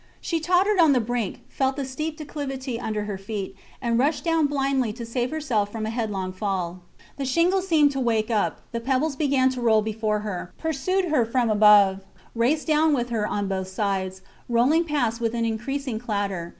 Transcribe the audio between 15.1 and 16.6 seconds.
with an increasing clatter.